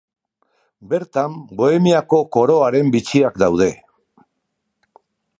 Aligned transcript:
Bertan, 0.93 1.35
Bohemiako 1.59 2.21
Koroaren 2.37 2.89
Bitxiak 2.95 3.37
daude. 3.43 3.69